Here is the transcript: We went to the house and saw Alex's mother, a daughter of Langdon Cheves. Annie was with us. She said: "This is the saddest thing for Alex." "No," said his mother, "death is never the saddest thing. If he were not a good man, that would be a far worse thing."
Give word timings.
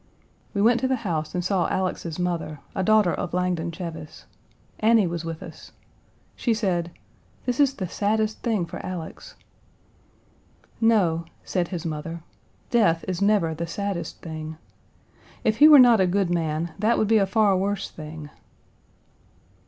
We 0.55 0.63
went 0.63 0.79
to 0.79 0.87
the 0.87 0.95
house 1.05 1.35
and 1.35 1.45
saw 1.45 1.67
Alex's 1.69 2.17
mother, 2.17 2.59
a 2.73 2.81
daughter 2.83 3.13
of 3.13 3.35
Langdon 3.35 3.69
Cheves. 3.69 4.25
Annie 4.79 5.05
was 5.05 5.23
with 5.23 5.43
us. 5.43 5.73
She 6.35 6.55
said: 6.55 6.89
"This 7.45 7.59
is 7.59 7.75
the 7.75 7.87
saddest 7.87 8.39
thing 8.41 8.65
for 8.65 8.83
Alex." 8.83 9.35
"No," 10.81 11.25
said 11.43 11.67
his 11.67 11.85
mother, 11.85 12.23
"death 12.71 13.05
is 13.07 13.21
never 13.21 13.53
the 13.53 13.67
saddest 13.67 14.21
thing. 14.23 14.57
If 15.43 15.57
he 15.57 15.67
were 15.69 15.77
not 15.77 16.01
a 16.01 16.07
good 16.07 16.31
man, 16.31 16.71
that 16.79 16.97
would 16.97 17.07
be 17.07 17.19
a 17.19 17.27
far 17.27 17.55
worse 17.55 17.91
thing." 17.91 18.31